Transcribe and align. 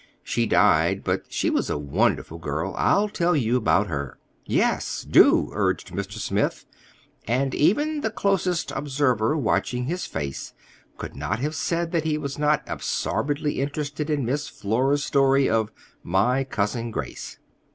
She 0.23 0.47
died; 0.47 1.03
but 1.03 1.25
she 1.31 1.51
was 1.51 1.69
a 1.69 1.77
wonderful 1.77 2.39
girl. 2.39 2.73
I'll 2.75 3.07
tell 3.07 3.35
you 3.35 3.55
about 3.55 3.85
her." 3.85 4.17
"Yes, 4.47 5.05
do," 5.07 5.51
urged 5.53 5.91
Mr. 5.91 6.13
Smith; 6.13 6.65
and 7.27 7.53
even 7.53 8.01
the 8.01 8.09
closest 8.09 8.71
observer, 8.71 9.37
watching 9.37 9.85
his 9.85 10.07
face, 10.07 10.55
could 10.97 11.15
not 11.15 11.37
have 11.37 11.53
said 11.53 11.91
that 11.91 12.03
he 12.03 12.17
was 12.17 12.39
not 12.39 12.63
absorbedly 12.65 13.59
interested 13.61 14.09
in 14.09 14.25
Miss 14.25 14.47
Flora's 14.47 15.03
story 15.05 15.47
of 15.47 15.71
"my 16.01 16.45
cousin 16.45 16.89
Grace." 16.89 17.37